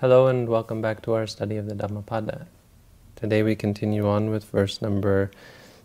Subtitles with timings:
[0.00, 2.46] Hello and welcome back to our study of the Dhammapada.
[3.16, 5.32] Today we continue on with verse number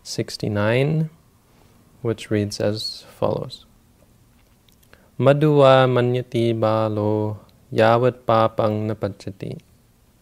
[0.03, 1.09] 69,
[2.03, 3.65] which reads as follows.
[5.19, 7.39] Madhuva manyati balo
[7.73, 9.59] yavat papang napachati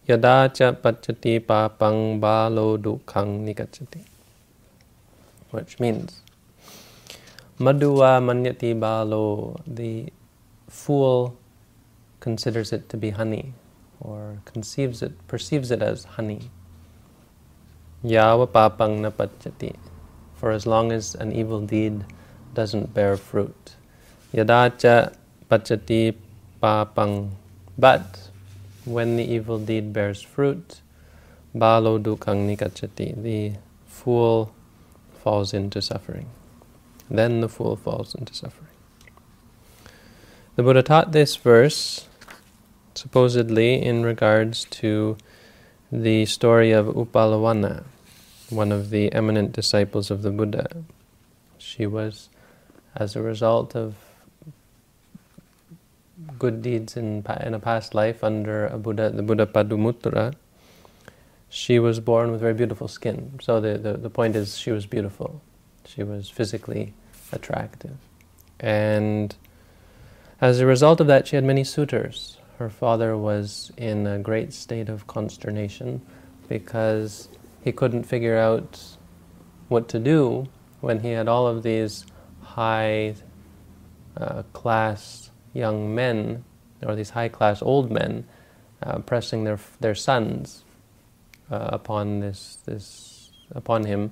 [0.08, 4.06] yada cha pachati papang balo dukhang nikachati.
[5.50, 6.22] Which means,
[7.60, 10.14] Madhuva manyati balo, the
[10.70, 11.36] fool
[12.22, 13.54] considers it to be honey,
[14.02, 16.50] or conceives it, perceives it as honey.
[18.04, 19.76] Yava papang napachati,
[20.34, 22.04] for as long as an evil deed
[22.54, 23.76] doesn't bear fruit.
[24.34, 25.14] Yadacha
[25.50, 26.16] pachati
[26.62, 27.30] papang,
[27.78, 28.30] but
[28.86, 30.82] when the evil deed bears fruit,
[31.56, 33.54] balo dukkang nikachati, the
[33.86, 34.52] fool
[35.22, 36.28] falls into suffering.
[37.10, 38.68] Then the fool falls into suffering.
[40.56, 42.08] The Buddha taught this verse
[42.96, 45.18] supposedly in regards to
[45.92, 47.84] the story of Uppalavanna,
[48.50, 50.68] one of the eminent disciples of the Buddha.
[51.58, 52.30] She was,
[52.96, 53.96] as a result of
[56.38, 60.34] good deeds in, in a past life under a Buddha, the Buddha Padumuttara,
[61.50, 63.38] she was born with very beautiful skin.
[63.42, 65.42] So the, the, the point is, she was beautiful.
[65.86, 66.94] She was physically
[67.32, 67.98] attractive.
[68.60, 69.36] And
[70.40, 74.54] as a result of that, she had many suitors her father was in a great
[74.54, 76.00] state of consternation
[76.48, 77.28] because
[77.64, 78.80] he couldn't figure out
[79.68, 80.48] what to do
[80.80, 82.06] when he had all of these
[82.42, 83.16] high
[84.16, 86.44] uh, class young men,
[86.84, 88.26] or these high class old men,
[88.84, 90.64] uh, pressing their their sons
[91.50, 94.12] uh, upon this this upon him,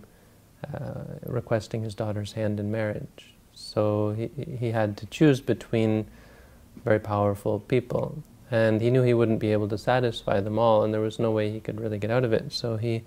[0.73, 3.33] uh, requesting his daughter's hand in marriage.
[3.53, 6.07] So he he had to choose between
[6.83, 10.93] very powerful people and he knew he wouldn't be able to satisfy them all, and
[10.93, 12.51] there was no way he could really get out of it.
[12.51, 13.03] So he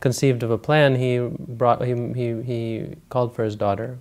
[0.00, 0.96] conceived of a plan.
[0.96, 3.98] He brought he he, he called for his daughter,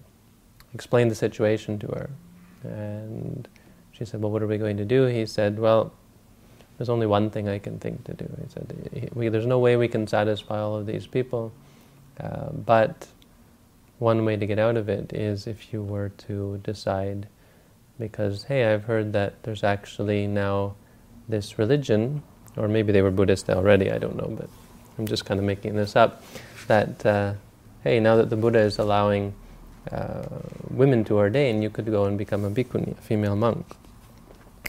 [0.73, 2.09] explained the situation to her,
[2.63, 3.47] and
[3.91, 5.93] she said, "Well, what are we going to do?" He said, "Well."
[6.79, 8.27] There's only one thing I can think to do.
[8.41, 11.53] He said, we, "There's no way we can satisfy all of these people,
[12.19, 13.07] uh, but
[13.99, 17.27] one way to get out of it is if you were to decide
[17.99, 20.75] because, hey, I've heard that there's actually now
[21.27, 22.23] this religion,
[22.57, 24.49] or maybe they were Buddhist already, I don't know, but
[24.97, 26.23] I'm just kind of making this up,
[26.67, 27.33] that, uh,
[27.83, 29.33] hey, now that the Buddha is allowing
[29.91, 30.23] uh,
[30.69, 33.65] women to ordain, you could go and become a bhikkhuni, a female monk.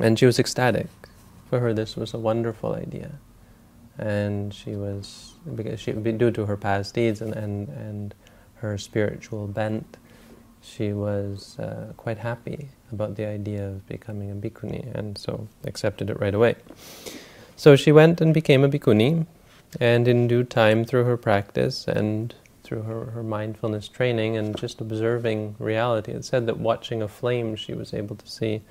[0.01, 0.89] And she was ecstatic.
[1.51, 3.13] For her, this was a wonderful idea.
[3.97, 8.15] And she was, because she, due to her past deeds and, and, and
[8.57, 9.97] her spiritual bent,
[10.65, 16.11] she was uh, quite happy about the idea of becoming a bhikkhuni and so accepted
[16.11, 16.57] it right away.
[17.57, 19.27] So she went and became a bhikkhuni,
[19.81, 24.81] and in due time, through her practice and through her, her mindfulness training and just
[24.81, 28.63] observing reality, it said that watching a flame, she was able to see,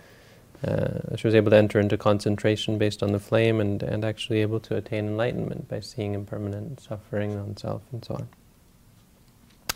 [0.67, 4.41] uh, she was able to enter into concentration based on the flame and, and actually
[4.41, 8.27] able to attain enlightenment by seeing impermanent suffering on self and so on.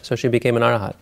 [0.01, 0.95] So she became an arahat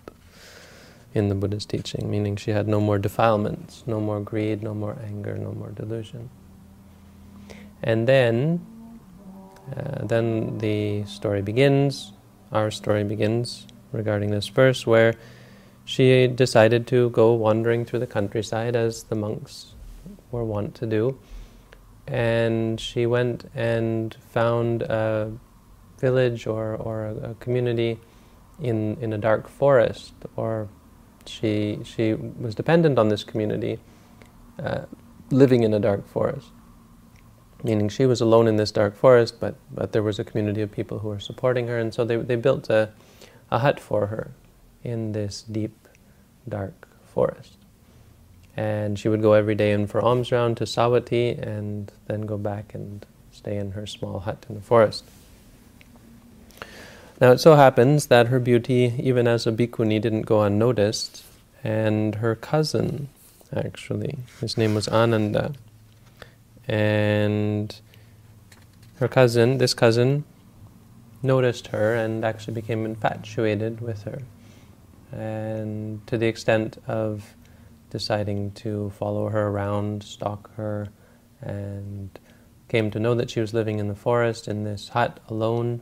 [1.15, 4.97] in the Buddha's teaching, meaning she had no more defilements, no more greed, no more
[5.03, 6.29] anger, no more delusion.
[7.81, 8.65] And then,
[9.75, 12.11] uh, then the story begins,
[12.51, 15.15] our story begins regarding this verse, where
[15.85, 19.73] she decided to go wandering through the countryside as the monks
[20.31, 21.17] were wont to do.
[22.07, 25.31] And she went and found a
[25.97, 27.99] village or, or a, a community
[28.61, 30.67] in, in a dark forest or
[31.27, 33.79] she, she was dependent on this community,
[34.61, 34.81] uh,
[35.31, 36.47] living in a dark forest.
[37.63, 40.71] Meaning she was alone in this dark forest, but, but there was a community of
[40.71, 42.91] people who were supporting her, and so they, they built a,
[43.49, 44.31] a hut for her
[44.83, 45.87] in this deep,
[46.47, 47.57] dark forest.
[48.55, 52.37] And she would go every day in for alms round to Savatthi and then go
[52.37, 55.03] back and stay in her small hut in the forest.
[57.21, 61.23] Now it so happens that her beauty, even as a bhikkhuni, didn't go unnoticed,
[61.63, 63.07] and her cousin,
[63.55, 65.53] actually, his name was Ananda,
[66.67, 67.73] and
[68.97, 70.25] her cousin, this cousin,
[71.23, 74.21] noticed her and actually became infatuated with her,
[75.13, 77.33] and to the extent of
[77.91, 80.89] deciding to follow her around, stalk her,
[81.41, 82.19] and
[82.67, 85.81] came to know that she was living in the forest in this hut alone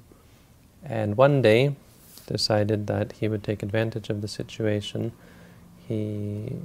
[0.85, 1.75] and one day
[2.27, 5.12] decided that he would take advantage of the situation.
[5.88, 6.56] He,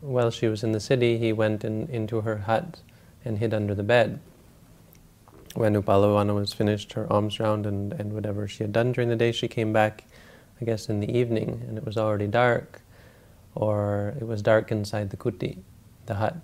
[0.00, 2.80] while she was in the city, he went in, into her hut,
[3.24, 4.20] and hid under the bed.
[5.54, 9.16] When Uppalavanna was finished her alms round and, and whatever she had done during the
[9.16, 10.04] day, she came back,
[10.60, 12.80] I guess, in the evening, and it was already dark,
[13.54, 15.58] or it was dark inside the kuti,
[16.06, 16.36] the hut.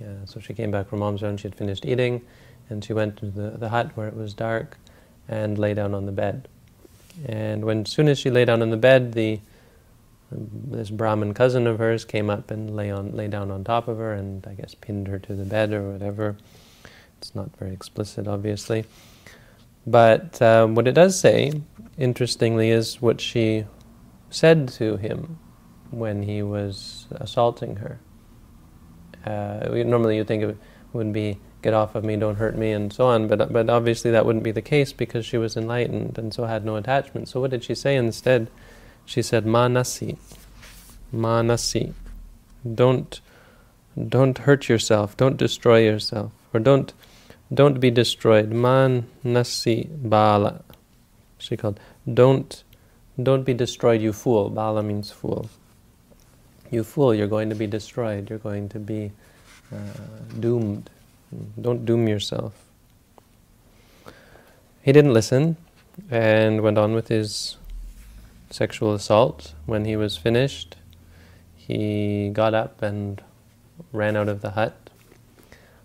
[0.00, 2.22] Yeah, so she came back from alms round, she had finished eating,
[2.70, 4.78] and she went to the, the hut where it was dark
[5.28, 6.48] and lay down on the bed.
[7.26, 9.40] And when, soon as she lay down on the bed, the
[10.30, 13.98] this Brahmin cousin of hers came up and lay on lay down on top of
[13.98, 16.36] her, and I guess pinned her to the bed or whatever.
[17.18, 18.84] It's not very explicit, obviously.
[19.86, 21.52] But um, what it does say,
[21.98, 23.66] interestingly, is what she
[24.30, 25.38] said to him
[25.90, 28.00] when he was assaulting her.
[29.24, 30.56] Uh, normally, you think it
[30.92, 33.26] would be "get off of me, don't hurt me," and so on.
[33.26, 36.64] But but obviously, that wouldn't be the case because she was enlightened and so had
[36.64, 37.28] no attachment.
[37.28, 38.48] So what did she say instead?
[39.04, 40.16] She said, "Manasi,
[41.12, 41.92] manasi,
[42.82, 43.20] don't
[44.16, 46.92] don't hurt yourself, don't destroy yourself, or don't
[47.52, 48.50] don't be destroyed.
[48.50, 50.62] Man nasi bala.
[51.38, 51.80] She called.
[52.12, 52.62] Don't
[53.22, 54.50] don't be destroyed, you fool.
[54.50, 55.48] Bala means fool.
[56.70, 58.28] You fool, you're going to be destroyed.
[58.28, 59.12] You're going to be
[59.72, 59.76] uh,
[60.40, 60.90] doomed.
[61.60, 62.52] Don't doom yourself.
[64.82, 65.56] He didn't listen
[66.10, 67.56] and went on with his
[68.50, 69.54] sexual assault.
[69.66, 70.76] When he was finished,
[71.56, 73.22] he got up and
[73.92, 74.84] ran out of the hut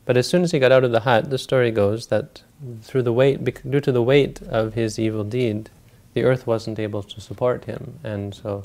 [0.10, 2.42] but as soon as he got out of the hut, the story goes that
[2.82, 5.70] through the weight, due to the weight of his evil deed,
[6.16, 8.64] the earth wasn't able to support him, and so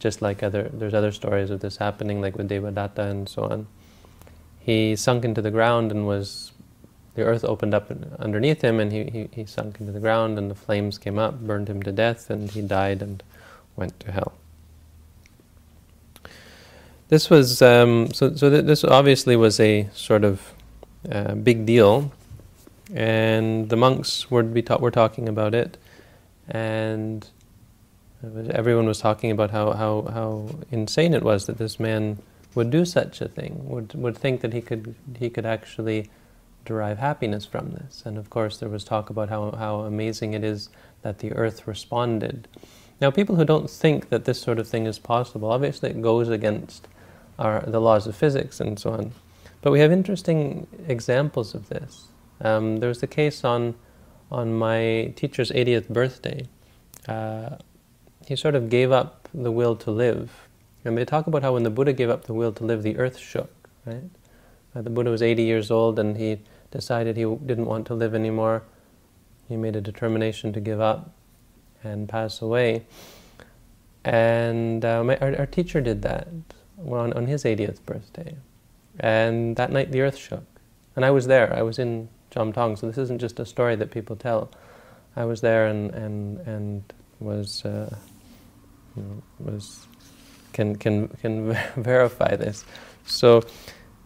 [0.00, 3.68] just like other, there's other stories of this happening, like with Devadatta and so on.
[4.60, 6.52] He sunk into the ground and was,
[7.14, 10.50] the earth opened up underneath him, and he, he, he sunk into the ground, and
[10.50, 13.22] the flames came up, burned him to death, and he died and
[13.76, 14.34] went to hell.
[17.08, 18.36] This was um, so.
[18.36, 20.52] So th- this obviously was a sort of
[21.10, 22.12] uh, big deal,
[22.94, 25.76] and the monks were be ta- were talking about it,
[26.48, 27.26] and
[28.50, 32.18] everyone was talking about how, how, how insane it was that this man
[32.54, 36.10] would do such a thing, would would think that he could he could actually
[36.64, 38.02] derive happiness from this.
[38.04, 40.68] And of course, there was talk about how how amazing it is
[41.02, 42.48] that the earth responded.
[43.00, 46.28] Now, people who don't think that this sort of thing is possible, obviously, it goes
[46.28, 46.86] against
[47.38, 49.12] our the laws of physics and so on.
[49.62, 52.08] But we have interesting examples of this.
[52.40, 53.74] Um, there was a case on
[54.30, 56.46] on my teacher's 80th birthday.
[57.08, 57.56] Uh,
[58.26, 60.48] he sort of gave up the will to live.
[60.84, 62.96] And they talk about how when the Buddha gave up the will to live, the
[62.98, 63.50] earth shook,
[63.84, 64.04] right?
[64.74, 66.40] Uh, the Buddha was 80 years old and he
[66.70, 68.62] decided he didn't want to live anymore.
[69.48, 71.12] He made a determination to give up
[71.82, 72.86] and pass away.
[74.04, 76.28] And uh, my, our, our, teacher did that
[76.86, 78.36] on, on his 80th birthday.
[78.98, 80.44] And that night the earth shook.
[80.96, 81.54] And I was there.
[81.54, 84.50] I was in Chom Tong, so this isn't just a story that people tell.
[85.16, 87.94] I was there and and and was uh,
[88.96, 89.86] you know, was
[90.52, 92.64] can can can verify this.
[93.06, 93.42] So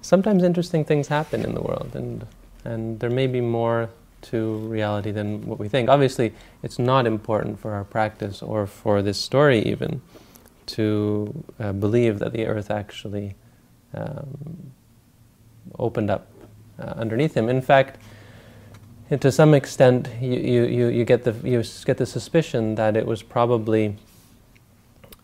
[0.02, 2.26] sometimes interesting things happen in the world, and
[2.64, 3.90] and there may be more
[4.22, 5.88] to reality than what we think.
[5.88, 6.32] Obviously,
[6.62, 10.00] it's not important for our practice or for this story even
[10.66, 13.34] to uh, believe that the earth actually
[13.92, 14.72] um,
[15.78, 16.26] opened up
[16.78, 17.48] uh, underneath him.
[17.48, 17.98] In fact,
[19.20, 23.22] to some extent, you, you, you, get the, you get the suspicion that it was
[23.22, 23.96] probably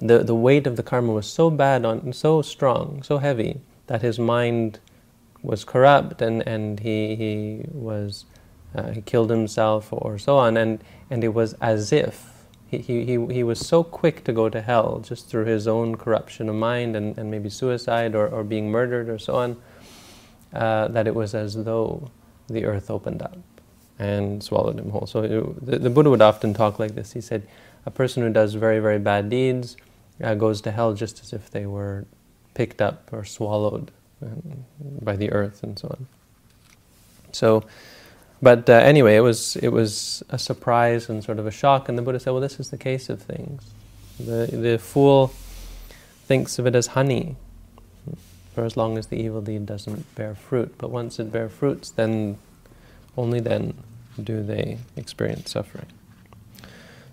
[0.01, 4.03] the, the weight of the karma was so bad, on, so strong, so heavy, that
[4.03, 4.81] his mind
[5.43, 8.25] was corrupt and, and he, he, was,
[8.75, 10.57] uh, he killed himself or so on.
[10.57, 14.61] And, and it was as if he, he, he was so quick to go to
[14.61, 18.71] hell just through his own corruption of mind and, and maybe suicide or, or being
[18.71, 19.57] murdered or so on,
[20.55, 22.11] uh, that it was as though
[22.49, 23.39] the earth opened up
[23.99, 25.07] and swallowed him whole.
[25.07, 27.13] So it, the, the, Buddha would often talk like this.
[27.13, 27.47] He said,
[27.85, 29.77] a person who does very, very bad deeds
[30.23, 32.07] uh, goes to hell just as if they were
[32.55, 33.91] picked up or swallowed
[34.23, 34.65] um,
[35.03, 36.07] by the earth and so on.
[37.33, 37.65] So,
[38.43, 41.89] but uh, anyway, it was it was a surprise and sort of a shock.
[41.89, 43.71] And the Buddha said, "Well, this is the case of things.
[44.19, 45.29] The the fool
[46.27, 47.37] thinks of it as honey,
[48.55, 50.75] for as long as the evil deed doesn't bear fruit.
[50.79, 52.39] But once it bears fruits, then
[53.17, 53.75] only then
[54.23, 55.87] do they experience suffering."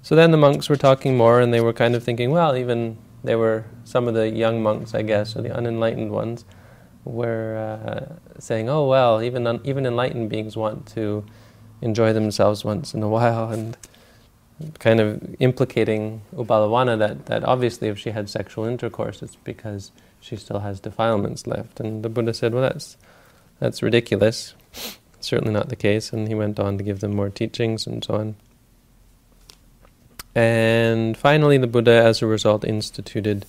[0.08, 2.98] So then the monks were talking more, and they were kind of thinking, well, even
[3.26, 6.46] they were some of the young monks, I guess, or the unenlightened ones
[7.04, 11.26] were uh, saying, "Oh well, even un- even enlightened beings want to
[11.82, 13.76] enjoy themselves once in a while," and
[14.80, 20.38] kind of implicating Uppalavanna that that obviously if she had sexual intercourse, it's because she
[20.38, 21.82] still has defilements left.
[21.82, 22.96] And the Buddha said, "Well, that's
[23.60, 24.56] That's ridiculous.
[25.20, 26.14] Certainly not the case.
[26.14, 28.36] And he went on to give them more teachings and so on.
[30.38, 33.44] And finally, the Buddha, as a result, instituted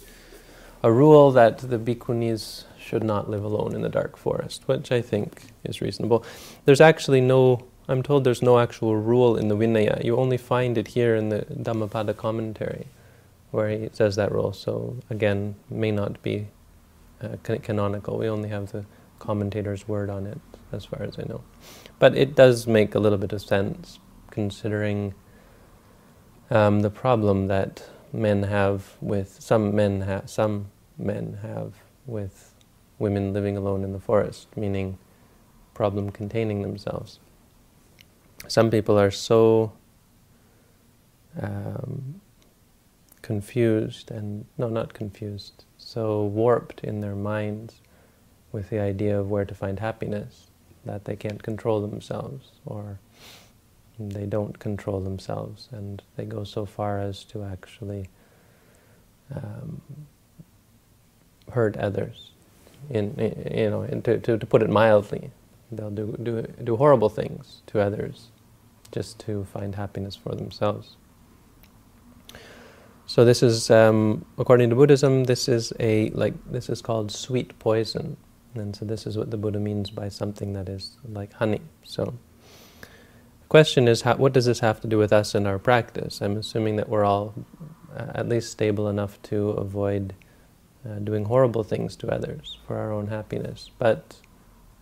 [0.82, 5.02] a rule that the bhikkhunis should not live alone in the dark forest, which I
[5.02, 6.24] think is reasonable.
[6.64, 10.02] There's actually no, I'm told there's no actual rule in the Vinaya.
[10.02, 12.86] You only find it here in the Dhammapada commentary,
[13.50, 14.54] where he says that rule.
[14.54, 16.48] So again, may not be
[17.22, 18.16] uh, canonical.
[18.16, 18.86] We only have the
[19.18, 20.40] commentator's word on it,
[20.72, 21.42] as far as I know.
[21.98, 23.98] But it does make a little bit of sense,
[24.30, 25.12] considering
[26.50, 31.74] um, the problem that men have with some men have some men have
[32.06, 32.54] with
[32.98, 34.98] women living alone in the forest, meaning
[35.74, 37.20] problem containing themselves.
[38.48, 39.72] Some people are so
[41.40, 42.20] um,
[43.22, 47.80] confused and no, not confused, so warped in their minds
[48.50, 50.46] with the idea of where to find happiness
[50.84, 52.98] that they can't control themselves or
[53.98, 58.08] they don't control themselves and they go so far as to actually
[59.34, 59.80] um,
[61.50, 62.30] hurt others.
[62.90, 65.30] In, in, you know, to, to, to put it mildly,
[65.72, 68.28] they'll do, do, do horrible things to others
[68.92, 70.96] just to find happiness for themselves.
[73.06, 77.58] So this is, um, according to Buddhism, this is a like this is called sweet
[77.58, 78.18] poison,
[78.54, 81.62] and so this is what the Buddha means by something that is like honey.
[81.84, 82.12] So
[83.48, 86.20] question is, how, what does this have to do with us and our practice?
[86.20, 87.34] I'm assuming that we're all
[87.96, 90.14] uh, at least stable enough to avoid
[90.88, 93.70] uh, doing horrible things to others for our own happiness.
[93.78, 94.16] But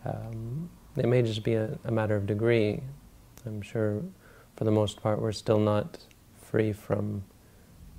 [0.05, 2.81] um, it may just be a, a, matter of degree.
[3.45, 4.03] I'm sure
[4.57, 5.99] for the most part we're still not
[6.41, 7.25] free from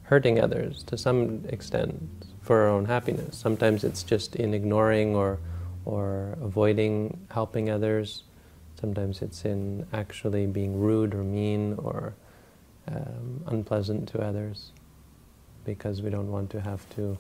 [0.04, 3.38] hurting others to some extent for our own happiness.
[3.38, 5.40] Sometimes it's just in ignoring or,
[5.86, 8.24] or avoiding helping others.
[8.80, 12.14] Sometimes it's in actually being rude or mean or
[12.88, 14.72] um, unpleasant to others
[15.66, 17.18] because we don't want to have to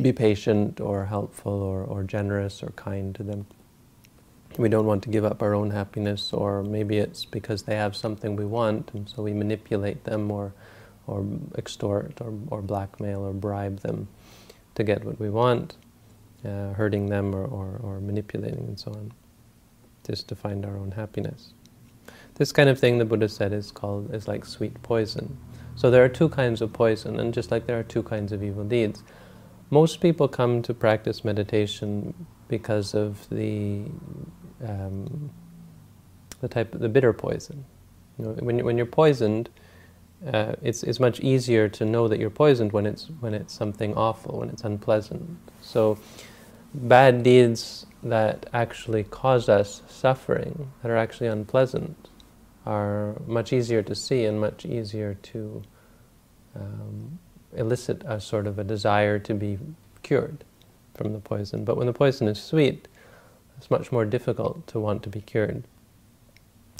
[0.00, 3.46] be patient or helpful or, or generous or kind to them.
[4.58, 7.96] We don't want to give up our own happiness, or maybe it's because they have
[7.96, 10.52] something we want, and so we manipulate them or,
[11.08, 14.06] or extort or, or blackmail or bribe them
[14.76, 15.74] to get what we want,
[16.44, 19.12] uh, hurting them or, or, or manipulating and so on
[20.06, 21.54] just to find our own happiness.
[22.36, 25.38] This kind of thing the Buddha said is called is like sweet poison.
[25.76, 28.42] So there are two kinds of poison, and just like there are two kinds of
[28.42, 29.02] evil deeds,
[29.70, 32.14] most people come to practice meditation
[32.48, 33.84] because of the
[34.64, 35.30] um,
[36.40, 37.64] the type of the bitter poison.
[38.18, 39.48] You know, when when you're poisoned,
[40.32, 43.94] uh, it's it's much easier to know that you're poisoned when it's when it's something
[43.94, 45.38] awful, when it's unpleasant.
[45.60, 45.98] So
[46.74, 52.08] bad deeds that actually cause us suffering, that are actually unpleasant,
[52.66, 55.62] are much easier to see and much easier to
[56.54, 57.18] um,
[57.54, 59.58] elicit a sort of a desire to be
[60.02, 60.44] cured
[60.94, 61.64] from the poison.
[61.64, 62.88] But when the poison is sweet,
[63.56, 65.64] it's much more difficult to want to be cured.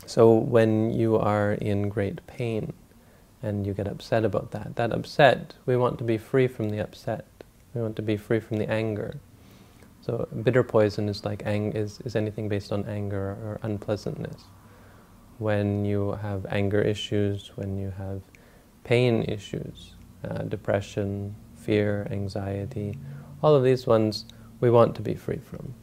[0.07, 2.73] So when you are in great pain
[3.43, 6.81] and you get upset about that, that upset, we want to be free from the
[6.81, 7.27] upset.
[7.75, 9.19] We want to be free from the anger.
[10.05, 14.43] So bitter poison is like ang- is, is anything based on anger or unpleasantness.
[15.39, 18.21] When you have anger issues, when you have
[18.85, 22.99] pain issues, uh, depression, fear, anxiety,
[23.43, 24.27] all of these ones
[24.61, 25.75] we want to be free from.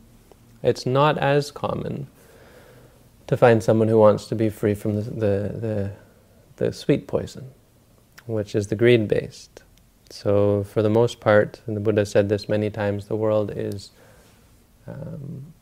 [0.61, 2.05] It's not as common
[3.25, 5.91] to find someone who wants to be free from the, the, the,
[6.57, 7.49] the sweet poison,
[8.27, 9.63] which is the greed based.
[10.11, 13.91] So, for the most part, and the Buddha said this many times, the world is
[14.87, 15.53] um,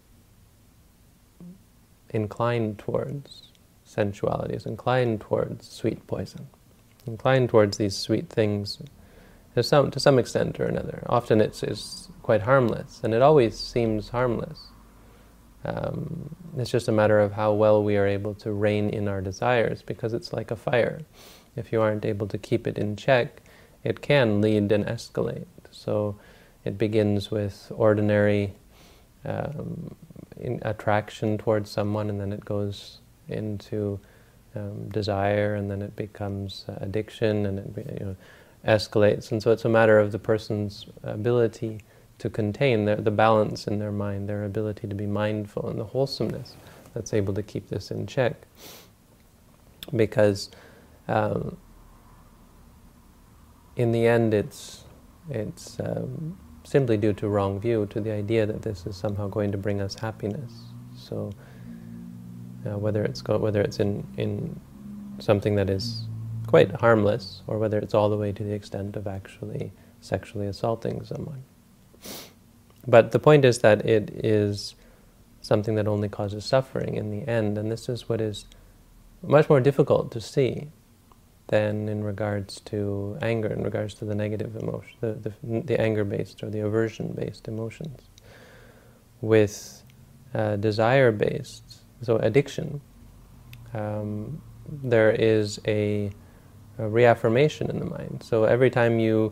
[2.11, 3.43] inclined towards
[3.83, 6.47] sensuality, is inclined towards sweet poison,
[7.05, 8.81] inclined towards these sweet things
[9.55, 11.03] to some, to some extent or another.
[11.07, 14.67] Often it's, it's quite harmless, and it always seems harmless.
[15.65, 19.21] Um, it's just a matter of how well we are able to rein in our
[19.21, 21.01] desires, because it's like a fire.
[21.55, 23.41] If you aren't able to keep it in check,
[23.83, 25.47] it can lead and escalate.
[25.71, 26.17] So
[26.63, 28.53] it begins with ordinary
[29.25, 29.95] um,
[30.61, 33.99] attraction towards someone, and then it goes into
[34.55, 38.15] um, desire, and then it becomes uh, addiction, and it you know,
[38.65, 39.31] escalates.
[39.31, 41.81] And so it's a matter of the person's ability
[42.19, 45.85] to contain their, the balance in their mind, their ability to be mindful, and the
[45.85, 46.55] wholesomeness
[46.93, 48.35] that's able to keep this in check.
[49.95, 50.49] Because
[51.07, 51.57] um,
[53.75, 54.83] in the end, it's
[55.29, 56.37] it's um,
[56.69, 59.81] simply due to wrong view, to the idea that this is somehow going to bring
[59.81, 60.51] us happiness.
[60.95, 61.31] So
[62.65, 64.59] uh, whether it's whether it's in in
[65.17, 66.03] something that is
[66.45, 71.03] quite harmless, or whether it's all the way to the extent of actually sexually assaulting
[71.03, 71.43] someone.
[72.87, 74.75] But the point is that it is
[75.41, 78.45] something that only causes suffering in the end, and this is what is
[79.23, 80.69] much more difficult to see
[81.49, 86.43] than in regards to anger, in regards to the negative emotion, the, the, the anger-based
[86.43, 88.01] or the aversion-based emotions.
[89.21, 89.83] With
[90.33, 92.81] uh, desire-based, so addiction,
[93.73, 94.41] um,
[94.83, 96.11] there is a,
[96.77, 98.21] a, reaffirmation in the mind.
[98.23, 99.31] So every time you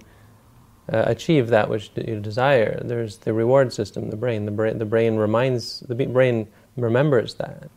[0.92, 4.46] uh, achieve that which you desire, there's the reward system, the brain.
[4.46, 7.70] The brain, the brain reminds, the brain remembers that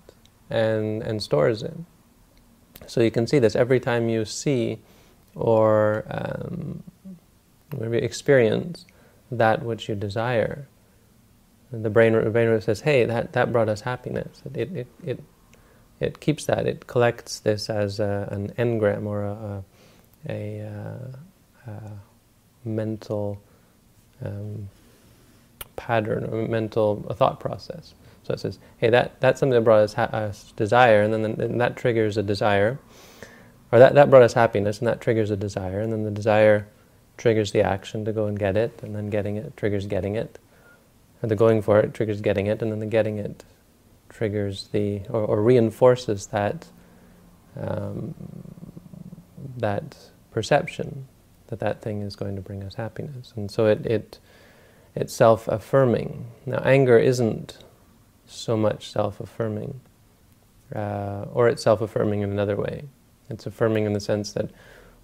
[0.48, 1.76] and, and stores it.
[2.90, 4.80] So you can see this every time you see
[5.36, 6.82] or um,
[7.78, 8.84] maybe experience
[9.30, 10.66] that which you desire.
[11.70, 15.22] The brain, the brain says, "Hey, that, that brought us happiness." It, it, it,
[16.00, 16.66] it keeps that.
[16.66, 19.62] It collects this as a, an engram or a,
[20.28, 20.66] a, a,
[21.68, 23.40] uh, a mental
[24.24, 24.68] um,
[25.76, 27.94] pattern or mental a thought process.
[28.30, 31.58] So it says, hey, that, that's something that brought us, us desire, and then, then
[31.58, 32.78] that triggers a desire.
[33.72, 36.66] Or that, that brought us happiness, and that triggers a desire, and then the desire
[37.16, 40.38] triggers the action to go and get it, and then getting it triggers getting it.
[41.22, 43.44] And the going for it triggers getting it, and then the getting it
[44.08, 46.66] triggers the, or, or reinforces that,
[47.60, 48.14] um,
[49.58, 49.96] that
[50.30, 51.08] perception
[51.50, 53.32] that that thing is going to bring us happiness.
[53.36, 54.18] And so it, it
[54.94, 56.26] it's self-affirming.
[56.46, 57.58] Now, anger isn't
[58.32, 59.80] so much self-affirming,
[60.74, 62.84] uh, or it's self-affirming in another way.
[63.28, 64.50] It's affirming in the sense that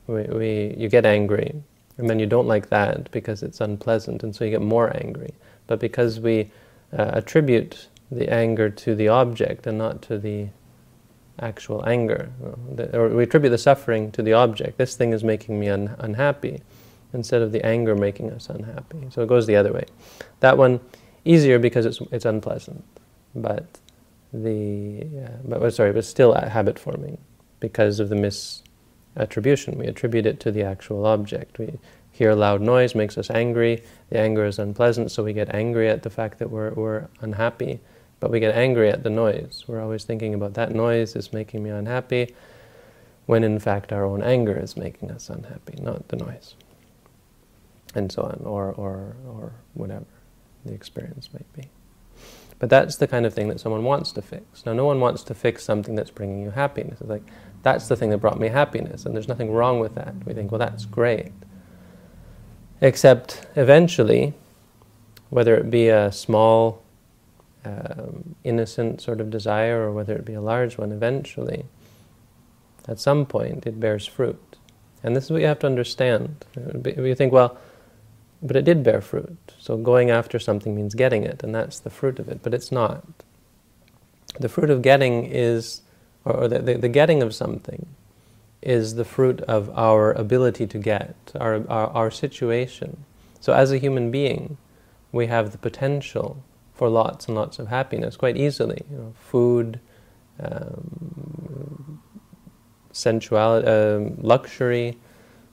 [0.06, 1.54] we, we, you get angry,
[1.98, 5.34] and then you don't like that because it's unpleasant, and so you get more angry.
[5.66, 6.50] But because we
[6.96, 10.48] uh, attribute the anger to the object and not to the
[11.40, 12.30] actual anger,
[12.92, 14.78] or we attribute the suffering to the object.
[14.78, 16.62] This thing is making me un- unhappy,
[17.12, 19.08] instead of the anger making us unhappy.
[19.10, 19.84] So it goes the other way.
[20.40, 20.80] That one
[21.24, 22.84] easier because it's it's unpleasant
[23.36, 23.78] but
[24.32, 27.18] the uh, but sorry, but still habit forming
[27.60, 29.76] because of the misattribution.
[29.76, 31.58] We attribute it to the actual object.
[31.58, 31.78] We
[32.10, 33.82] hear loud noise makes us angry.
[34.10, 37.80] The anger is unpleasant, so we get angry at the fact that we're we're unhappy.
[38.18, 39.64] But we get angry at the noise.
[39.66, 42.34] We're always thinking about that noise is making me unhappy,
[43.26, 46.54] when in fact our own anger is making us unhappy, not the noise.
[47.94, 50.06] And so on, or or or whatever
[50.64, 51.68] the experience might be.
[52.58, 54.64] But that's the kind of thing that someone wants to fix.
[54.64, 57.00] Now, no one wants to fix something that's bringing you happiness.
[57.00, 57.22] It's like,
[57.62, 60.14] that's the thing that brought me happiness, and there's nothing wrong with that.
[60.24, 61.32] We think, well, that's great.
[62.80, 64.34] Except eventually,
[65.28, 66.82] whether it be a small,
[67.64, 71.66] um, innocent sort of desire or whether it be a large one, eventually,
[72.88, 74.56] at some point, it bears fruit.
[75.02, 76.44] And this is what you have to understand.
[76.84, 77.58] You think, well,
[78.42, 79.38] but it did bear fruit.
[79.58, 82.42] So going after something means getting it, and that's the fruit of it.
[82.42, 83.04] But it's not.
[84.38, 85.82] The fruit of getting is,
[86.24, 87.86] or the, the, the getting of something
[88.62, 93.04] is the fruit of our ability to get, our, our, our situation.
[93.40, 94.58] So as a human being,
[95.12, 96.42] we have the potential
[96.74, 98.82] for lots and lots of happiness quite easily.
[98.90, 99.80] You know, food,
[100.40, 102.02] um,
[102.92, 104.98] sensuality, uh, luxury.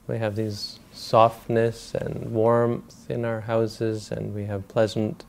[0.06, 5.24] We have these softness and warmth in our houses, and we have pleasant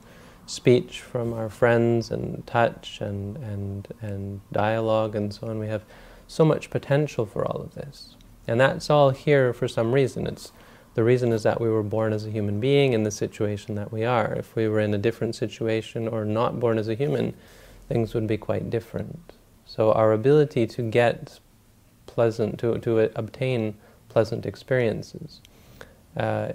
[0.45, 5.59] speech from our friends, and touch, and, and, and dialogue, and so on.
[5.59, 5.83] We have
[6.27, 8.15] so much potential for all of this.
[8.47, 10.27] And that's all here for some reason.
[10.27, 10.51] It's
[10.93, 13.91] the reason is that we were born as a human being in the situation that
[13.91, 14.33] we are.
[14.33, 17.33] If we were in a different situation or not born as a human,
[17.89, 19.33] things would be quite different.
[19.65, 21.39] So our ability to get
[22.05, 23.75] pleasant, to, to obtain
[24.15, 25.41] pleasant experiences,
[26.15, 26.53] uh,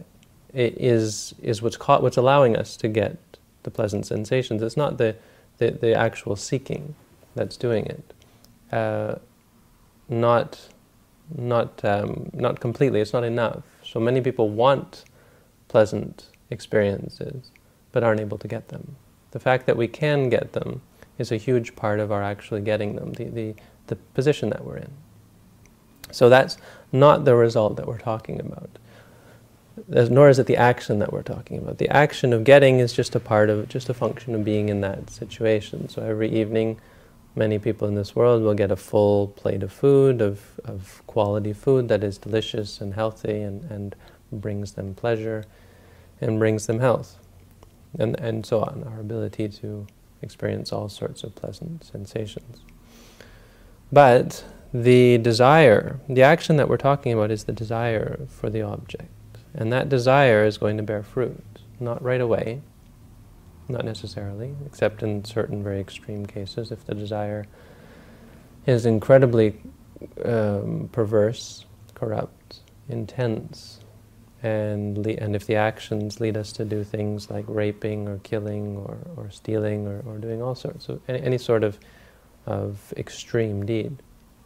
[0.54, 3.18] is is what's what's allowing us to get
[3.64, 4.62] the pleasant sensations.
[4.62, 5.14] It's not the
[5.58, 6.94] the, the actual seeking
[7.34, 8.14] that's doing it.
[8.72, 9.16] Uh,
[10.08, 10.58] not
[11.36, 13.02] not um, not completely.
[13.02, 13.62] It's not enough.
[13.84, 15.04] So many people want
[15.68, 17.50] pleasant experiences,
[17.92, 18.96] but aren't able to get them.
[19.32, 20.80] The fact that we can get them
[21.18, 23.12] is a huge part of our actually getting them.
[23.12, 23.54] The the,
[23.88, 24.92] the position that we're in.
[26.12, 26.58] So that's
[26.92, 28.70] not the result that we're talking about
[29.88, 31.78] nor is it the action that we're talking about.
[31.78, 34.80] The action of getting is just a part of, just a function of being in
[34.82, 35.88] that situation.
[35.88, 36.80] So every evening,
[37.34, 41.52] many people in this world will get a full plate of food, of, of quality
[41.52, 43.96] food that is delicious and healthy and, and
[44.32, 45.44] brings them pleasure
[46.20, 47.16] and brings them health.
[47.98, 49.86] and, and so on, our ability to
[50.22, 52.58] experience all sorts of pleasant sensations.
[53.90, 59.10] But the desire, the action that we're talking about is the desire for the object.
[59.54, 61.44] And that desire is going to bear fruit.
[61.80, 62.60] Not right away,
[63.68, 66.70] not necessarily, except in certain very extreme cases.
[66.70, 67.46] If the desire
[68.66, 69.60] is incredibly
[70.24, 73.80] um, perverse, corrupt, intense,
[74.42, 78.98] and, and if the actions lead us to do things like raping or killing or,
[79.16, 81.78] or stealing or, or doing all sorts of any, any sort of,
[82.46, 84.02] of extreme deed,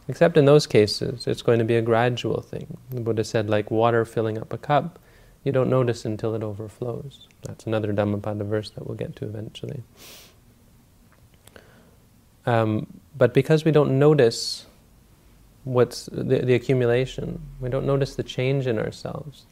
[0.07, 2.77] Except in those cases, it's going to be a gradual thing.
[2.91, 4.99] The Buddha said, like water filling up a cup,
[5.43, 7.27] you don't notice until it overflows.
[7.43, 9.83] That's another Dhammapada verse that we'll get to eventually.
[12.45, 14.65] Um, but because we don't notice
[15.63, 19.45] what's the, the, accumulation, we don't notice the change in ourselves.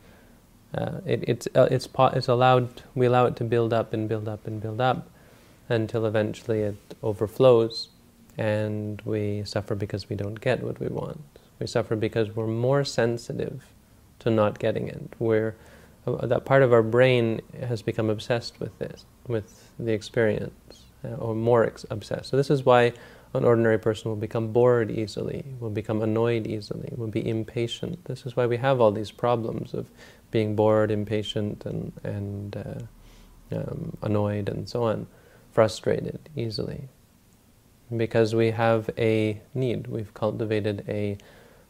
[0.76, 4.28] Uh, it, it's uh, it's it's allowed we allow it to build up and build
[4.28, 5.08] up and build up
[5.70, 7.90] until eventually it overflows
[8.38, 11.22] and we suffer because we don't get what we want.
[11.60, 13.64] We suffer because we're more sensitive
[14.20, 15.14] to not getting it.
[15.20, 15.56] We're,
[16.08, 21.10] uh, that part of our brain has become obsessed with this, with the experience, uh,
[21.16, 22.30] or more ex- obsessed.
[22.30, 22.94] So this is why
[23.34, 28.06] an ordinary person will become bored easily, will become annoyed easily, will be impatient.
[28.06, 29.88] This is why we have all these problems of
[30.32, 35.08] being bored, impatient, and, and uh, um, annoyed, and so on,
[35.52, 36.90] frustrated easily
[37.98, 39.88] because we have a need.
[39.88, 41.18] We've cultivated a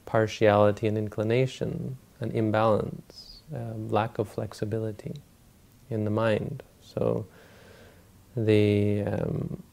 [0.06, 3.42] partiality and inclination, an imbalance,
[3.90, 5.16] lack of flexibility
[5.90, 6.64] in the mind.
[6.82, 7.26] So
[8.36, 9.64] the um,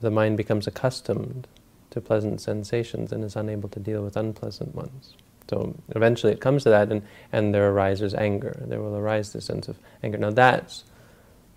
[0.00, 1.48] the mind becomes accustomed
[1.90, 5.14] to pleasant sensations and is unable to deal with unpleasant ones.
[5.48, 8.62] So eventually it comes to that, and, and there arises anger.
[8.66, 10.18] There will arise this sense of anger.
[10.18, 10.84] Now that's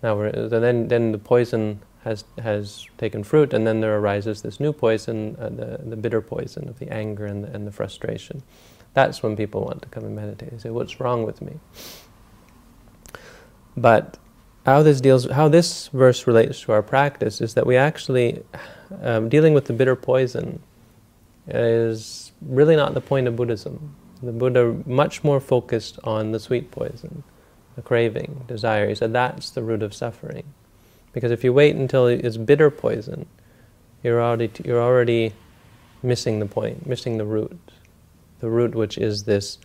[0.02, 4.58] now we're, then then the poison has, has taken fruit, and then there arises this
[4.58, 8.42] new poison, uh, the, the bitter poison of the anger and the, and the frustration.
[8.94, 10.50] That's when people want to come and meditate.
[10.50, 11.60] They say, What's wrong with me?
[13.76, 14.18] But
[14.64, 18.42] how this deals, how this verse relates to our practice is that we actually,
[19.02, 20.60] um, dealing with the bitter poison,
[21.46, 23.94] is really not the point of Buddhism.
[24.22, 27.22] The Buddha much more focused on the sweet poison,
[27.76, 28.88] the craving, desire.
[28.88, 30.54] He said that's the root of suffering.
[31.12, 33.26] Because if you wait until it's bitter poison,
[34.02, 35.32] you're already, you're already
[36.02, 37.58] missing the point, missing the root.
[38.40, 39.58] The root, which is this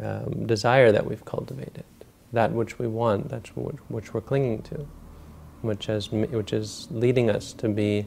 [0.00, 1.84] um, desire that we've cultivated,
[2.32, 4.86] that which we want, that's which, which we're clinging to,
[5.62, 8.06] which, has, which is leading us to be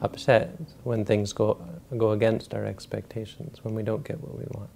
[0.00, 1.58] upset when things go,
[1.96, 4.70] go against our expectations, when we don't get what we want.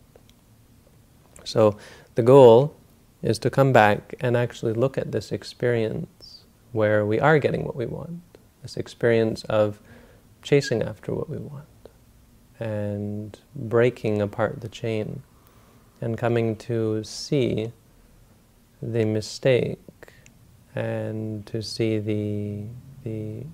[1.45, 1.77] So
[2.15, 2.77] the goal
[3.23, 6.30] is to come back and actually look at this experience
[6.73, 8.21] where we are getting what we want,
[8.63, 9.81] this experience of
[10.43, 11.67] chasing after what we want
[12.59, 15.23] and breaking apart the chain
[16.01, 17.73] and coming to see
[18.83, 19.79] the mistake
[20.75, 22.65] and to see the,
[23.05, 23.45] the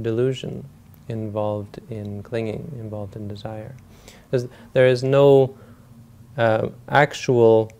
[0.00, 0.68] delusion
[1.08, 3.74] involved in clinging, involved in desire.
[4.72, 5.56] There is no
[6.36, 7.70] uh, actual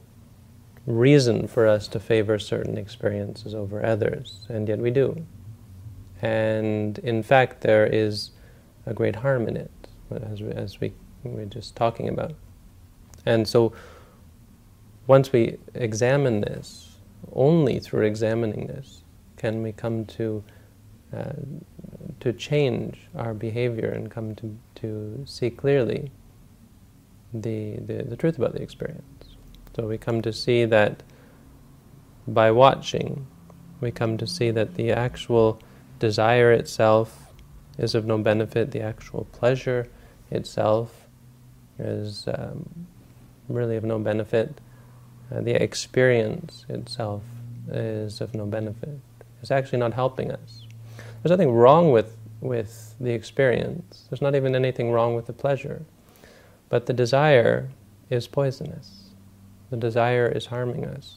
[0.87, 5.27] reason for us to favor certain experiences over others, and yet we do.
[6.22, 8.31] And in fact, there is
[8.87, 9.70] a great harm in it,
[10.31, 10.92] as we, as we
[11.25, 12.35] were just talking about.
[13.25, 13.72] And so,
[15.07, 16.99] once we examine this,
[17.33, 19.03] only through examining this
[19.37, 20.42] can we come to
[21.12, 21.33] uh,
[22.20, 26.11] to change our behavior and come to, to see clearly
[27.33, 29.15] the, the, the truth about the experience.
[29.77, 31.03] So we come to see that
[32.27, 33.27] by watching,
[33.83, 35.61] we come to see that the actual
[35.99, 37.31] desire itself
[37.77, 39.87] is of no benefit, the actual pleasure
[40.31, 41.09] itself
[41.79, 42.87] is um,
[43.51, 44.62] really of no benefit,
[45.31, 47.23] uh, the experience itself
[47.71, 48.99] is of no benefit.
[49.43, 50.65] It's actually not helping us.
[51.23, 55.85] There's nothing wrong with, with the experience, there's not even anything wrong with the pleasure,
[56.71, 57.69] but the desire
[58.09, 59.06] is poisonous
[59.70, 61.16] the desire is harming us.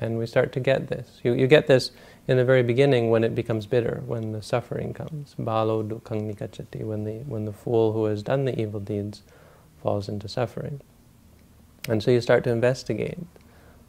[0.00, 1.20] And we start to get this.
[1.22, 1.90] You, you get this
[2.26, 5.34] in the very beginning when it becomes bitter, when the suffering comes.
[5.38, 9.22] Balo dukkang nikachati, when the, when the fool who has done the evil deeds
[9.82, 10.80] falls into suffering.
[11.88, 13.18] And so you start to investigate.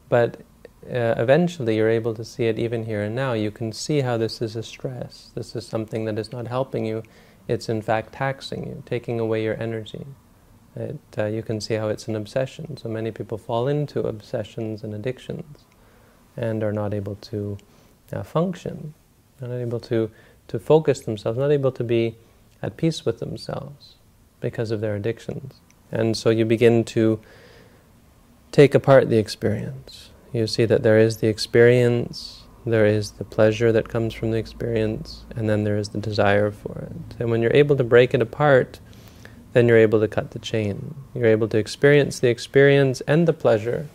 [0.09, 0.41] But
[0.85, 3.33] uh, eventually you're able to see it even here and now.
[3.33, 5.31] You can see how this is a stress.
[5.35, 7.03] This is something that is not helping you.
[7.47, 10.05] It's in fact taxing you, taking away your energy.
[10.75, 12.77] It, uh, you can see how it's an obsession.
[12.77, 15.65] So many people fall into obsessions and addictions
[16.37, 17.57] and are not able to
[18.13, 18.93] uh, function,
[19.41, 20.09] not able to,
[20.47, 22.15] to focus themselves, not able to be
[22.61, 23.95] at peace with themselves
[24.39, 25.55] because of their addictions.
[25.91, 27.19] And so you begin to
[28.51, 30.11] take apart the experience.
[30.31, 34.37] You see that there is the experience, there is the pleasure that comes from the
[34.37, 37.15] experience, and then there is the desire for it.
[37.19, 38.79] And when you're able to break it apart,
[39.53, 40.95] then you're able to cut the chain.
[41.13, 43.87] You're able to experience the experience and the pleasure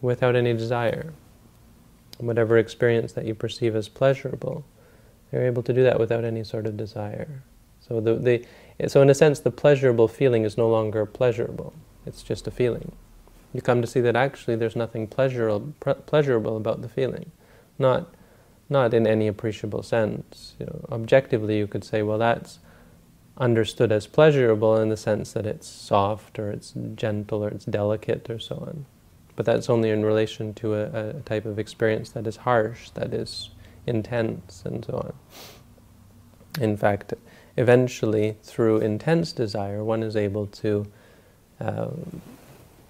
[0.00, 1.12] without any desire.
[2.18, 4.64] Whatever experience that you perceive as pleasurable,
[5.30, 7.42] you're able to do that without any sort of desire.
[7.80, 11.72] So, the, the, so in a sense, the pleasurable feeling is no longer pleasurable.
[12.06, 12.92] It's just a feeling.
[13.52, 15.74] You come to see that actually there's nothing pleasurable,
[16.06, 17.30] pleasurable about the feeling.
[17.78, 18.12] Not,
[18.68, 20.54] not in any appreciable sense.
[20.58, 22.58] You know, objectively, you could say, well, that's
[23.38, 28.28] understood as pleasurable in the sense that it's soft or it's gentle or it's delicate
[28.28, 28.86] or so on.
[29.34, 33.14] But that's only in relation to a, a type of experience that is harsh, that
[33.14, 33.50] is
[33.86, 35.14] intense, and so on.
[36.62, 37.14] In fact,
[37.56, 40.86] eventually, through intense desire, one is able to
[41.60, 41.88] uh,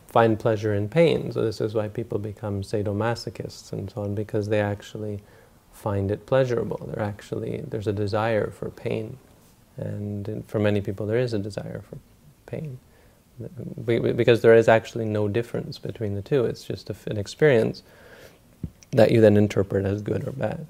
[0.09, 1.31] find pleasure in pain.
[1.33, 5.21] So this is why people become sadomasochists and so on, because they actually
[5.73, 6.89] find it pleasurable.
[6.89, 9.19] They're actually there's a desire for pain,
[9.87, 11.99] and for many people there is a desire for
[12.47, 12.79] pain
[14.15, 16.45] because there is actually no difference between the two.
[16.45, 17.83] It's just an experience
[18.91, 20.67] that you then interpret as good or bad.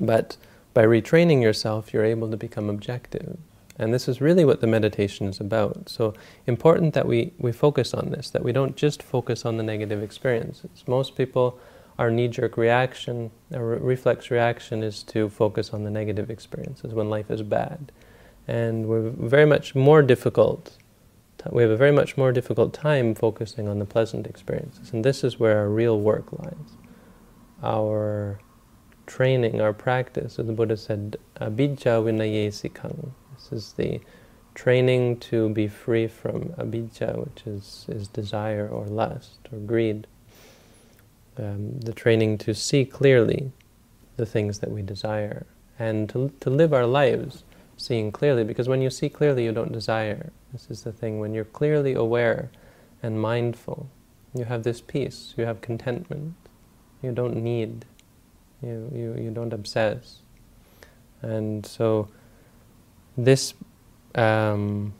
[0.00, 0.36] But
[0.74, 3.38] by retraining yourself, you're able to become objective.
[3.78, 5.88] And this is really what the meditation is about.
[5.88, 6.14] So
[6.46, 10.02] important that we, we focus on this, that we don't just focus on the negative
[10.02, 10.84] experiences.
[10.86, 11.58] Most people,
[11.98, 17.30] our knee-jerk reaction, our reflex reaction is to focus on the negative experiences when life
[17.30, 17.92] is bad.
[18.46, 20.76] And we're very much more difficult
[21.52, 24.92] we have a very much more difficult time focusing on the pleasant experiences.
[24.92, 26.76] And this is where our real work lies.
[27.62, 28.40] Our
[29.06, 33.10] training, our practice, as the Buddha said, abijja vinaye sikhang.
[33.34, 34.00] This is the
[34.54, 40.06] training to be free from abijja, which is, is desire or lust or greed.
[41.36, 43.50] Um, the training to see clearly
[44.16, 45.46] the things that we desire
[45.78, 47.42] and to, to live our lives
[47.76, 50.30] seeing clearly, because when you see clearly, you don't desire.
[50.52, 51.18] This is the thing.
[51.18, 52.50] When you're clearly aware
[53.02, 53.90] and mindful,
[54.32, 56.34] you have this peace, you have contentment.
[57.02, 57.84] You don't need,
[58.62, 60.20] you, you, you don't obsess.
[61.20, 62.08] And so,
[63.16, 63.54] this
[64.14, 64.94] um,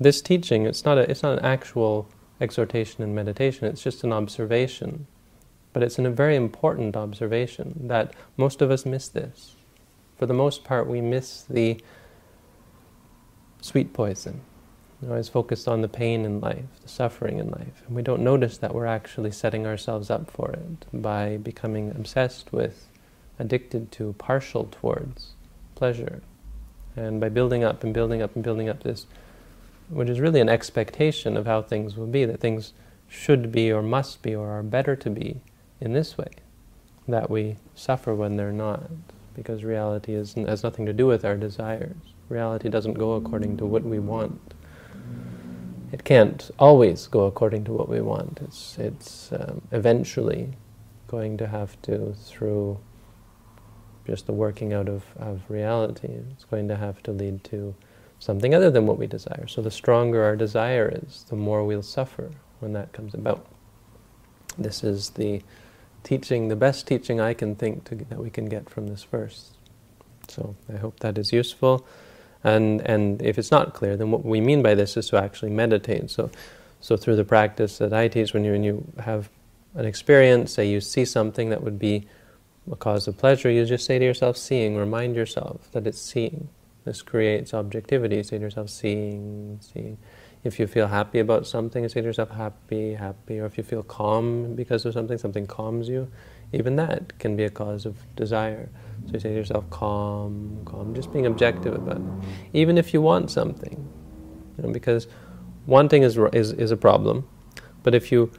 [0.00, 2.08] this teaching, it's not, a, it's not an actual
[2.40, 5.06] exhortation and meditation, it's just an observation.
[5.72, 9.54] But it's a very important observation that most of us miss this
[10.20, 11.80] for the most part, we miss the
[13.62, 14.42] sweet poison.
[15.00, 18.20] We're always focused on the pain in life, the suffering in life, and we don't
[18.20, 22.90] notice that we're actually setting ourselves up for it by becoming obsessed with,
[23.38, 25.36] addicted to, partial towards
[25.74, 26.20] pleasure.
[26.96, 29.06] And by building up and building up and building up this,
[29.88, 32.74] which is really an expectation of how things will be, that things
[33.08, 35.40] should be or must be or are better to be
[35.80, 36.30] in this way,
[37.08, 38.90] that we suffer when they're not
[39.34, 41.96] because reality is, has nothing to do with our desires.
[42.28, 44.54] Reality doesn't go according to what we want.
[45.92, 48.40] It can't always go according to what we want.
[48.42, 50.50] It's, it's um, eventually
[51.08, 52.78] going to have to, through
[54.06, 57.74] just the working out of, of reality, it's going to have to lead to
[58.18, 59.46] something other than what we desire.
[59.48, 63.46] So the stronger our desire is, the more we'll suffer when that comes about.
[64.58, 65.42] This is the
[66.02, 69.50] teaching, the best teaching I can think to, that we can get from this verse.
[70.28, 71.86] So I hope that is useful.
[72.42, 75.50] And, and if it's not clear, then what we mean by this is to actually
[75.50, 76.10] meditate.
[76.10, 76.30] So,
[76.80, 79.28] so through the practice that I teach, when you, when you have
[79.74, 82.06] an experience, say you see something that would be
[82.70, 86.48] a cause of pleasure, you just say to yourself, seeing, remind yourself that it's seeing.
[86.84, 88.22] This creates objectivity.
[88.22, 89.98] Say to yourself, seeing, seeing.
[90.42, 93.38] If you feel happy about something, say to yourself, happy, happy.
[93.38, 96.10] Or if you feel calm because of something, something calms you,
[96.52, 98.70] even that can be a cause of desire.
[99.06, 102.28] So you say to yourself, calm, calm, just being objective about it.
[102.54, 103.86] Even if you want something,
[104.56, 105.08] you know, because
[105.66, 107.28] wanting is, is, is a problem,
[107.82, 108.32] but if you,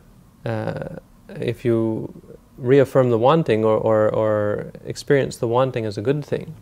[0.46, 0.96] uh,
[1.30, 2.12] if you
[2.58, 6.56] reaffirm the wanting or, or, or experience the wanting as a good thing,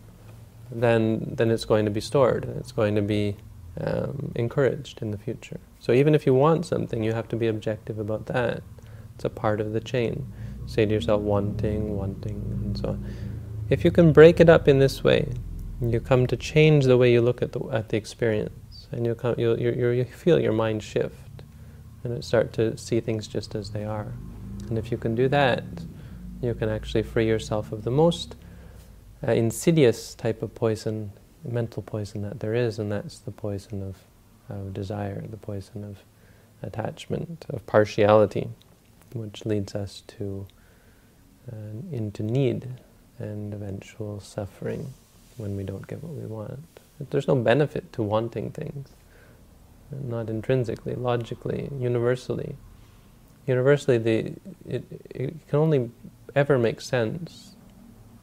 [0.70, 3.36] then, then it's going to be stored, it's going to be
[3.80, 5.60] um, encouraged in the future.
[5.78, 8.62] So even if you want something, you have to be objective about that.
[9.14, 10.26] It's a part of the chain.
[10.66, 13.04] Say to yourself, wanting, wanting, and so on.
[13.68, 15.32] If you can break it up in this way,
[15.80, 19.14] you come to change the way you look at the, at the experience, and you
[19.14, 21.42] come, you you you feel your mind shift,
[22.04, 24.12] and start to see things just as they are.
[24.68, 25.64] And if you can do that,
[26.42, 28.36] you can actually free yourself of the most
[29.26, 31.12] uh, insidious type of poison,
[31.44, 33.96] mental poison that there is, and that's the poison of,
[34.54, 35.98] of desire, the poison of
[36.62, 38.48] attachment, of partiality,
[39.14, 40.46] which leads us to
[41.50, 41.56] uh,
[41.92, 42.68] into need
[43.18, 44.92] and eventual suffering
[45.36, 46.60] when we don't get what we want.
[47.10, 48.88] There's no benefit to wanting things,
[49.90, 52.56] not intrinsically, logically, universally.
[53.46, 54.32] Universally, the,
[54.68, 55.90] it, it can only
[56.36, 57.56] ever make sense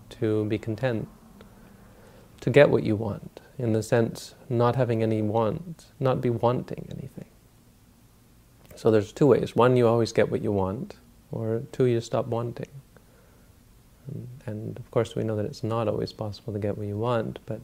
[0.10, 1.08] to be content,
[2.48, 6.88] to get what you want, in the sense not having any want, not be wanting
[6.90, 7.26] anything.
[8.74, 9.54] So there's two ways.
[9.54, 10.96] One, you always get what you want,
[11.30, 12.70] or two, you stop wanting.
[14.46, 17.40] And of course, we know that it's not always possible to get what you want,
[17.46, 17.60] but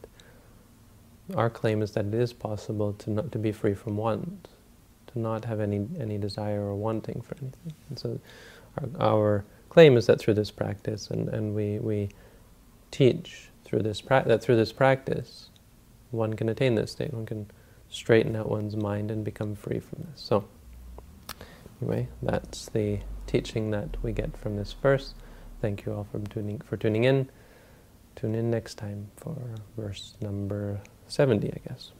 [1.34, 4.48] our claim is that it is possible to not to be free from want,
[5.14, 7.72] to not have any any desire or wanting for anything.
[7.88, 8.20] And so,
[8.76, 12.10] our, our claim is that through this practice, and, and we we
[12.90, 15.50] teach through this pra- that through this practice,
[16.12, 17.12] one can attain this state.
[17.12, 17.50] One can
[17.88, 20.20] straighten out one's mind and become free from this.
[20.20, 20.44] So,
[21.82, 25.14] anyway, that's the teaching that we get from this verse.
[25.60, 27.28] Thank you all for tuning for tuning in.
[28.14, 29.36] Tune in next time for
[29.76, 31.90] verse number 70, I guess.